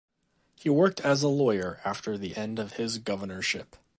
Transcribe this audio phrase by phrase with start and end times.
[0.55, 3.75] He worked as a lawyer after the end of his governorship.